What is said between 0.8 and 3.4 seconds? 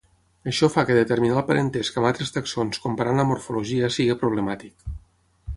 que determinar el parentesc amb altres tàxons comparant la